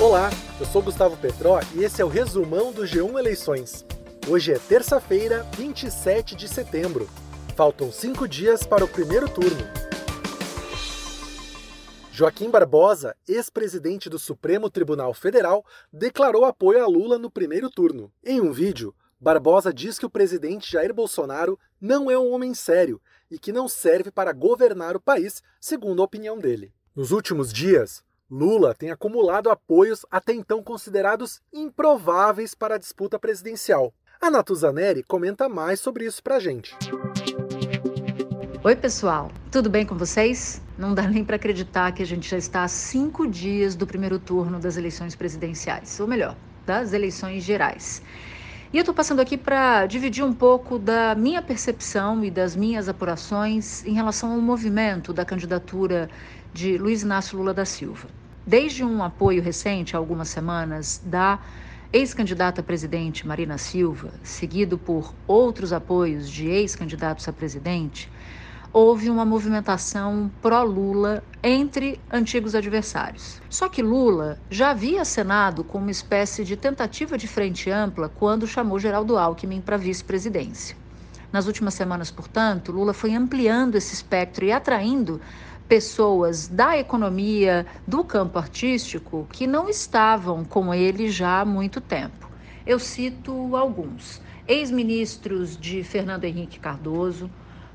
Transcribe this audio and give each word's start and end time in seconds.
Olá, 0.00 0.30
eu 0.60 0.66
sou 0.66 0.80
Gustavo 0.80 1.16
Petró 1.16 1.58
e 1.74 1.82
esse 1.82 2.00
é 2.00 2.04
o 2.04 2.08
resumão 2.08 2.72
do 2.72 2.82
G1 2.82 3.18
Eleições. 3.18 3.84
Hoje 4.28 4.52
é 4.52 4.56
terça-feira, 4.56 5.42
27 5.56 6.36
de 6.36 6.46
setembro. 6.46 7.08
Faltam 7.56 7.90
cinco 7.90 8.28
dias 8.28 8.62
para 8.62 8.84
o 8.84 8.88
primeiro 8.88 9.28
turno. 9.28 9.66
Joaquim 12.12 12.48
Barbosa, 12.48 13.16
ex-presidente 13.26 14.08
do 14.08 14.20
Supremo 14.20 14.70
Tribunal 14.70 15.12
Federal, 15.12 15.66
declarou 15.92 16.44
apoio 16.44 16.80
a 16.80 16.86
Lula 16.86 17.18
no 17.18 17.28
primeiro 17.28 17.68
turno. 17.68 18.12
Em 18.22 18.40
um 18.40 18.52
vídeo, 18.52 18.94
Barbosa 19.18 19.74
diz 19.74 19.98
que 19.98 20.06
o 20.06 20.10
presidente 20.10 20.70
Jair 20.70 20.94
Bolsonaro 20.94 21.58
não 21.80 22.08
é 22.08 22.16
um 22.16 22.30
homem 22.32 22.54
sério 22.54 23.02
e 23.28 23.36
que 23.36 23.50
não 23.50 23.66
serve 23.66 24.12
para 24.12 24.32
governar 24.32 24.94
o 24.94 25.00
país, 25.00 25.42
segundo 25.60 26.02
a 26.02 26.04
opinião 26.04 26.38
dele. 26.38 26.72
Nos 26.94 27.10
últimos 27.10 27.52
dias, 27.52 28.04
Lula 28.30 28.74
tem 28.74 28.90
acumulado 28.90 29.48
apoios 29.48 30.04
até 30.10 30.34
então 30.34 30.62
considerados 30.62 31.40
improváveis 31.50 32.54
para 32.54 32.74
a 32.74 32.78
disputa 32.78 33.18
presidencial. 33.18 33.90
A 34.20 34.30
Natuzaneri 34.30 35.02
comenta 35.02 35.48
mais 35.48 35.80
sobre 35.80 36.04
isso 36.04 36.22
pra 36.22 36.38
gente. 36.38 36.76
Oi, 38.62 38.76
pessoal, 38.76 39.30
tudo 39.50 39.70
bem 39.70 39.86
com 39.86 39.96
vocês? 39.96 40.60
Não 40.76 40.92
dá 40.92 41.08
nem 41.08 41.24
para 41.24 41.36
acreditar 41.36 41.90
que 41.92 42.02
a 42.02 42.06
gente 42.06 42.28
já 42.28 42.36
está 42.36 42.64
a 42.64 42.68
cinco 42.68 43.26
dias 43.26 43.74
do 43.74 43.86
primeiro 43.86 44.18
turno 44.18 44.60
das 44.60 44.76
eleições 44.76 45.16
presidenciais, 45.16 45.98
ou 45.98 46.06
melhor, 46.06 46.36
das 46.66 46.92
eleições 46.92 47.42
gerais. 47.42 48.02
E 48.70 48.76
eu 48.76 48.82
estou 48.82 48.94
passando 48.94 49.20
aqui 49.20 49.38
para 49.38 49.86
dividir 49.86 50.22
um 50.22 50.34
pouco 50.34 50.78
da 50.78 51.14
minha 51.14 51.40
percepção 51.40 52.22
e 52.22 52.30
das 52.30 52.54
minhas 52.54 52.86
apurações 52.86 53.82
em 53.86 53.94
relação 53.94 54.32
ao 54.32 54.38
movimento 54.42 55.10
da 55.14 55.24
candidatura 55.24 56.10
de 56.52 56.78
Luiz 56.78 57.02
Inácio 57.02 57.36
Lula 57.38 57.52
da 57.52 57.64
Silva. 57.64 58.08
Desde 58.46 58.84
um 58.84 59.02
apoio 59.02 59.42
recente, 59.42 59.94
há 59.94 59.98
algumas 59.98 60.28
semanas, 60.28 61.00
da 61.04 61.38
ex-candidata 61.92 62.60
a 62.60 62.64
presidente 62.64 63.26
Marina 63.26 63.58
Silva, 63.58 64.12
seguido 64.22 64.78
por 64.78 65.14
outros 65.26 65.72
apoios 65.72 66.30
de 66.30 66.48
ex-candidatos 66.48 67.28
a 67.28 67.32
presidente, 67.32 68.10
houve 68.72 69.08
uma 69.08 69.24
movimentação 69.24 70.30
pró-Lula 70.42 71.22
entre 71.42 72.00
antigos 72.12 72.54
adversários. 72.54 73.40
Só 73.48 73.68
que 73.68 73.82
Lula 73.82 74.38
já 74.50 74.70
havia 74.70 75.02
acenado 75.02 75.64
com 75.64 75.78
uma 75.78 75.90
espécie 75.90 76.44
de 76.44 76.56
tentativa 76.56 77.16
de 77.16 77.26
frente 77.26 77.70
ampla 77.70 78.08
quando 78.08 78.46
chamou 78.46 78.78
Geraldo 78.78 79.16
Alckmin 79.16 79.60
para 79.60 79.76
vice-presidência. 79.76 80.76
Nas 81.32 81.46
últimas 81.46 81.74
semanas, 81.74 82.10
portanto, 82.10 82.72
Lula 82.72 82.94
foi 82.94 83.14
ampliando 83.14 83.76
esse 83.76 83.94
espectro 83.94 84.44
e 84.44 84.52
atraindo 84.52 85.20
pessoas 85.68 86.48
da 86.48 86.78
economia, 86.78 87.66
do 87.86 88.02
campo 88.02 88.38
artístico, 88.38 89.28
que 89.30 89.46
não 89.46 89.68
estavam 89.68 90.42
com 90.42 90.72
ele 90.72 91.10
já 91.10 91.40
há 91.40 91.44
muito 91.44 91.80
tempo. 91.80 92.28
Eu 92.66 92.78
cito 92.78 93.54
alguns: 93.54 94.22
ex-ministros 94.46 95.56
de 95.58 95.84
Fernando 95.84 96.24
Henrique 96.24 96.58
Cardoso. 96.58 97.30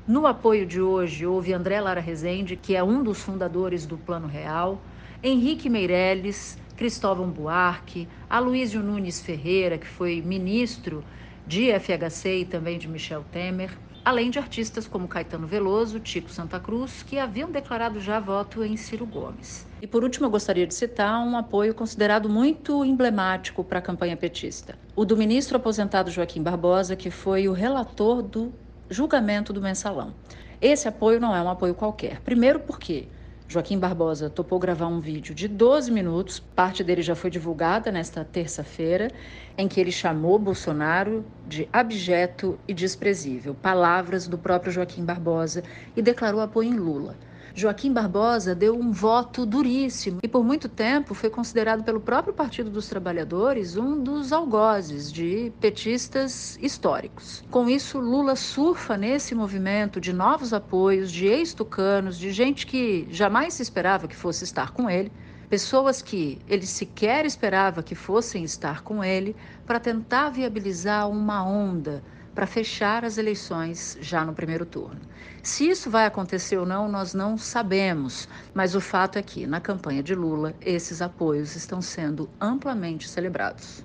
No 0.06 0.26
apoio 0.26 0.66
de 0.66 0.82
hoje 0.82 1.24
houve 1.24 1.54
André 1.54 1.80
Lara 1.80 2.00
Rezende, 2.00 2.56
que 2.56 2.76
é 2.76 2.82
um 2.82 3.02
dos 3.02 3.22
fundadores 3.22 3.86
do 3.86 3.96
Plano 3.96 4.26
Real, 4.26 4.82
Henrique 5.22 5.70
Meirelles, 5.70 6.58
Cristóvão 6.76 7.30
Buarque, 7.30 8.06
Aloysio 8.28 8.82
Nunes 8.82 9.22
Ferreira, 9.22 9.78
que 9.78 9.86
foi 9.86 10.20
ministro 10.20 11.02
de 11.46 11.70
FHC 11.78 12.40
e 12.40 12.44
também 12.44 12.78
de 12.78 12.88
Michel 12.88 13.24
Temer, 13.32 13.70
além 14.04 14.30
de 14.30 14.38
artistas 14.38 14.86
como 14.86 15.08
Caetano 15.08 15.46
Veloso, 15.46 15.98
Tico 15.98 16.30
Santa 16.30 16.60
Cruz, 16.60 17.02
que 17.02 17.18
haviam 17.18 17.50
declarado 17.50 17.98
já 17.98 18.20
voto 18.20 18.62
em 18.62 18.76
Ciro 18.76 19.06
Gomes. 19.06 19.66
E 19.80 19.86
por 19.86 20.04
último, 20.04 20.26
eu 20.26 20.30
gostaria 20.30 20.66
de 20.66 20.74
citar 20.74 21.20
um 21.24 21.36
apoio 21.36 21.74
considerado 21.74 22.28
muito 22.28 22.84
emblemático 22.84 23.64
para 23.64 23.78
a 23.78 23.82
campanha 23.82 24.16
petista: 24.16 24.78
o 24.94 25.04
do 25.04 25.16
ministro 25.16 25.56
aposentado 25.56 26.10
Joaquim 26.10 26.42
Barbosa, 26.42 26.94
que 26.94 27.10
foi 27.10 27.48
o 27.48 27.52
relator 27.52 28.22
do 28.22 28.52
julgamento 28.90 29.52
do 29.52 29.62
mensalão. 29.62 30.14
Esse 30.60 30.86
apoio 30.88 31.20
não 31.20 31.34
é 31.34 31.42
um 31.42 31.48
apoio 31.48 31.74
qualquer. 31.74 32.20
Primeiro, 32.20 32.60
porque 32.60 33.08
Joaquim 33.46 33.78
Barbosa 33.78 34.30
topou 34.30 34.58
gravar 34.58 34.86
um 34.86 35.00
vídeo 35.00 35.34
de 35.34 35.46
12 35.46 35.90
minutos, 35.92 36.40
parte 36.40 36.82
dele 36.82 37.02
já 37.02 37.14
foi 37.14 37.30
divulgada 37.30 37.92
nesta 37.92 38.24
terça-feira, 38.24 39.12
em 39.56 39.68
que 39.68 39.78
ele 39.78 39.92
chamou 39.92 40.38
Bolsonaro 40.38 41.30
de 41.46 41.68
abjeto 41.72 42.58
e 42.66 42.72
desprezível, 42.72 43.54
palavras 43.54 44.26
do 44.26 44.38
próprio 44.38 44.72
Joaquim 44.72 45.04
Barbosa, 45.04 45.62
e 45.94 46.00
declarou 46.00 46.40
apoio 46.40 46.70
em 46.70 46.76
Lula. 46.76 47.18
Joaquim 47.56 47.92
Barbosa 47.92 48.52
deu 48.52 48.76
um 48.76 48.90
voto 48.90 49.46
duríssimo 49.46 50.18
e 50.24 50.26
por 50.26 50.42
muito 50.42 50.68
tempo 50.68 51.14
foi 51.14 51.30
considerado 51.30 51.84
pelo 51.84 52.00
próprio 52.00 52.34
Partido 52.34 52.68
dos 52.68 52.88
Trabalhadores 52.88 53.76
um 53.76 54.02
dos 54.02 54.32
algozes 54.32 55.12
de 55.12 55.52
petistas 55.60 56.58
históricos. 56.60 57.44
Com 57.52 57.68
isso, 57.68 58.00
Lula 58.00 58.34
surfa 58.34 58.96
nesse 58.96 59.36
movimento 59.36 60.00
de 60.00 60.12
novos 60.12 60.52
apoios, 60.52 61.12
de 61.12 61.26
ex-tucanos, 61.26 62.18
de 62.18 62.32
gente 62.32 62.66
que 62.66 63.06
jamais 63.08 63.54
se 63.54 63.62
esperava 63.62 64.08
que 64.08 64.16
fosse 64.16 64.42
estar 64.42 64.72
com 64.72 64.90
ele 64.90 65.12
pessoas 65.48 66.02
que 66.02 66.40
ele 66.48 66.66
sequer 66.66 67.24
esperava 67.24 67.80
que 67.80 67.94
fossem 67.94 68.42
estar 68.42 68.82
com 68.82 69.04
ele, 69.04 69.36
para 69.64 69.78
tentar 69.78 70.30
viabilizar 70.30 71.08
uma 71.08 71.46
onda 71.46 72.02
para 72.34 72.46
fechar 72.46 73.04
as 73.04 73.16
eleições 73.16 73.96
já 74.00 74.24
no 74.24 74.34
primeiro 74.34 74.66
turno. 74.66 75.00
Se 75.42 75.68
isso 75.68 75.90
vai 75.90 76.06
acontecer 76.06 76.58
ou 76.58 76.66
não, 76.66 76.88
nós 76.88 77.14
não 77.14 77.38
sabemos, 77.38 78.28
mas 78.52 78.74
o 78.74 78.80
fato 78.80 79.18
é 79.18 79.22
que, 79.22 79.46
na 79.46 79.60
campanha 79.60 80.02
de 80.02 80.14
Lula, 80.14 80.54
esses 80.60 81.00
apoios 81.00 81.54
estão 81.54 81.80
sendo 81.80 82.28
amplamente 82.40 83.08
celebrados. 83.08 83.84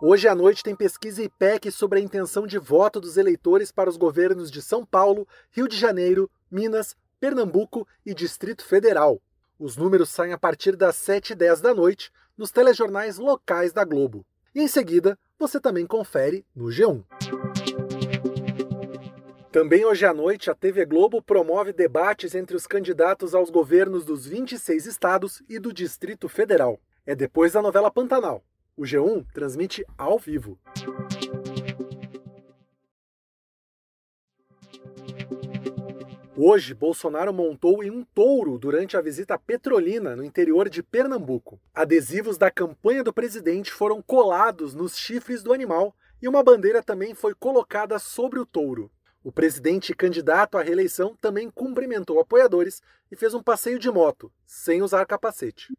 Hoje 0.00 0.28
à 0.28 0.34
noite 0.34 0.62
tem 0.62 0.76
pesquisa 0.76 1.22
IPEC 1.22 1.70
sobre 1.70 1.98
a 1.98 2.02
intenção 2.02 2.46
de 2.46 2.58
voto 2.58 3.00
dos 3.00 3.16
eleitores 3.16 3.72
para 3.72 3.88
os 3.88 3.96
governos 3.96 4.50
de 4.50 4.60
São 4.60 4.84
Paulo, 4.84 5.26
Rio 5.50 5.66
de 5.66 5.76
Janeiro, 5.76 6.30
Minas, 6.50 6.96
Pernambuco 7.18 7.86
e 8.04 8.14
Distrito 8.14 8.64
Federal. 8.64 9.20
Os 9.58 9.76
números 9.76 10.10
saem 10.10 10.32
a 10.32 10.38
partir 10.38 10.76
das 10.76 10.96
7h10 10.96 11.60
da 11.60 11.72
noite 11.72 12.12
nos 12.36 12.50
telejornais 12.50 13.18
locais 13.18 13.72
da 13.72 13.84
Globo. 13.84 14.26
E 14.54 14.60
em 14.60 14.68
seguida, 14.68 15.18
você 15.38 15.60
também 15.60 15.86
confere 15.86 16.44
no 16.54 16.66
G1. 16.66 17.02
Também 19.50 19.84
hoje 19.84 20.04
à 20.04 20.12
noite, 20.12 20.50
a 20.50 20.54
TV 20.54 20.84
Globo 20.84 21.22
promove 21.22 21.72
debates 21.72 22.34
entre 22.34 22.56
os 22.56 22.66
candidatos 22.66 23.34
aos 23.34 23.50
governos 23.50 24.04
dos 24.04 24.26
26 24.26 24.86
estados 24.86 25.42
e 25.48 25.60
do 25.60 25.72
Distrito 25.72 26.28
Federal. 26.28 26.80
É 27.06 27.14
depois 27.14 27.52
da 27.52 27.62
novela 27.62 27.90
Pantanal. 27.90 28.42
O 28.76 28.82
G1 28.82 29.24
transmite 29.32 29.84
ao 29.96 30.18
vivo. 30.18 30.58
Hoje, 36.36 36.74
Bolsonaro 36.74 37.32
montou 37.32 37.84
em 37.84 37.92
um 37.92 38.02
touro 38.02 38.58
durante 38.58 38.96
a 38.96 39.00
visita 39.00 39.34
a 39.34 39.38
Petrolina, 39.38 40.16
no 40.16 40.24
interior 40.24 40.68
de 40.68 40.82
Pernambuco. 40.82 41.60
Adesivos 41.72 42.36
da 42.36 42.50
campanha 42.50 43.04
do 43.04 43.12
presidente 43.12 43.70
foram 43.70 44.02
colados 44.02 44.74
nos 44.74 44.98
chifres 44.98 45.44
do 45.44 45.52
animal 45.52 45.94
e 46.20 46.26
uma 46.26 46.42
bandeira 46.42 46.82
também 46.82 47.14
foi 47.14 47.36
colocada 47.36 48.00
sobre 48.00 48.40
o 48.40 48.46
touro. 48.46 48.90
O 49.22 49.30
presidente 49.30 49.94
candidato 49.94 50.58
à 50.58 50.62
reeleição 50.62 51.16
também 51.20 51.48
cumprimentou 51.48 52.18
apoiadores 52.18 52.82
e 53.12 53.16
fez 53.16 53.32
um 53.32 53.42
passeio 53.42 53.78
de 53.78 53.88
moto, 53.88 54.32
sem 54.44 54.82
usar 54.82 55.06
capacete. 55.06 55.72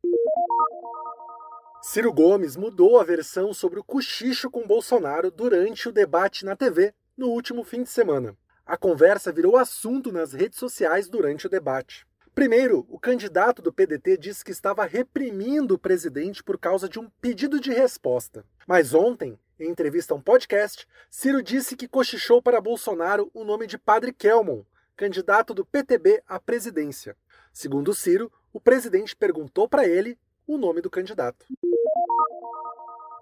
Ciro 1.82 2.14
Gomes 2.14 2.56
mudou 2.56 2.98
a 2.98 3.04
versão 3.04 3.54
sobre 3.54 3.78
o 3.78 3.84
cochicho 3.84 4.50
com 4.50 4.66
Bolsonaro 4.66 5.30
durante 5.30 5.90
o 5.90 5.92
debate 5.92 6.46
na 6.46 6.56
TV 6.56 6.94
no 7.18 7.28
último 7.28 7.62
fim 7.66 7.84
de 7.84 7.90
semana. 7.90 8.38
A 8.66 8.76
conversa 8.76 9.32
virou 9.32 9.58
assunto 9.58 10.12
nas 10.12 10.34
redes 10.34 10.58
sociais 10.58 11.08
durante 11.08 11.46
o 11.46 11.50
debate. 11.50 12.04
Primeiro, 12.34 12.84
o 12.90 13.00
candidato 13.00 13.62
do 13.62 13.72
PDT 13.72 14.18
disse 14.18 14.44
que 14.44 14.52
estava 14.52 14.84
reprimindo 14.86 15.76
o 15.76 15.80
presidente 15.80 16.44
por 16.44 16.58
causa 16.58 16.90
de 16.90 17.00
um 17.00 17.08
pedido 17.22 17.60
de 17.60 17.72
resposta. 17.72 18.44
Mas 18.66 18.96
ontem, 18.96 19.40
em 19.60 19.70
entrevista 19.70 20.16
a 20.16 20.18
um 20.18 20.22
podcast, 20.22 20.88
Ciro 21.12 21.44
disse 21.44 21.76
que 21.76 21.88
cochichou 21.88 22.42
para 22.42 22.60
Bolsonaro 22.60 23.30
o 23.36 23.44
nome 23.44 23.68
de 23.68 23.78
Padre 23.78 24.12
Kelmon, 24.12 24.64
candidato 24.98 25.54
do 25.54 25.64
PTB 25.64 26.24
à 26.28 26.40
presidência. 26.40 27.16
Segundo 27.54 27.94
Ciro, 27.94 28.32
o 28.52 28.60
presidente 28.60 29.16
perguntou 29.16 29.70
para 29.70 29.88
ele 29.88 30.18
o 30.48 30.58
nome 30.58 30.82
do 30.82 30.90
candidato. 30.90 31.46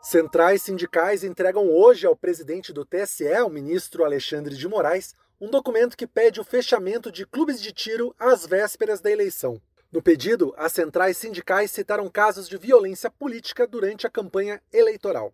Centrais 0.02 0.62
sindicais 0.62 1.24
entregam 1.24 1.70
hoje 1.70 2.06
ao 2.06 2.16
presidente 2.16 2.74
do 2.74 2.86
TSE, 2.86 3.42
o 3.46 3.50
ministro 3.50 4.04
Alexandre 4.04 4.56
de 4.56 4.68
Moraes, 4.68 5.16
um 5.44 5.50
documento 5.50 5.98
que 5.98 6.08
pede 6.08 6.40
o 6.40 6.44
fechamento 6.44 7.12
de 7.12 7.26
clubes 7.26 7.62
de 7.62 7.74
tiro 7.74 8.16
às 8.18 8.46
vésperas 8.46 9.02
da 9.02 9.12
eleição. 9.12 9.62
No 9.92 10.02
pedido, 10.02 10.54
as 10.58 10.72
centrais 10.72 11.18
sindicais 11.18 11.70
citaram 11.70 12.10
casos 12.10 12.48
de 12.48 12.58
violência 12.58 13.12
política 13.12 13.68
durante 13.68 14.08
a 14.08 14.10
campanha 14.10 14.62
eleitoral. 14.72 15.34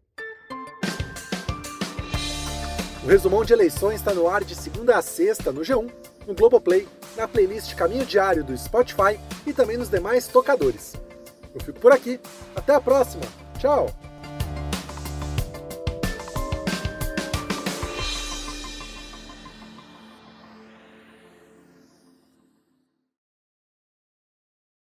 O 3.03 3.07
resumão 3.07 3.45
de 3.45 3.53
eleições 3.53 3.97
está 3.97 4.11
no 4.11 4.27
ar 4.27 4.43
de 4.43 4.55
segunda 4.55 4.97
a 4.97 5.01
sexta 5.03 5.51
no 5.51 5.61
G1, 5.61 5.91
no 6.25 6.33
Globoplay, 6.33 6.87
na 7.15 7.27
playlist 7.27 7.75
Caminho 7.75 8.03
Diário 8.03 8.43
do 8.43 8.57
Spotify 8.57 9.19
e 9.45 9.53
também 9.53 9.77
nos 9.77 9.89
demais 9.89 10.27
tocadores. 10.27 10.95
Eu 11.53 11.61
fico 11.61 11.79
por 11.79 11.91
aqui. 11.91 12.19
Até 12.55 12.73
a 12.73 12.81
próxima. 12.81 13.23
Tchau! 13.59 14.08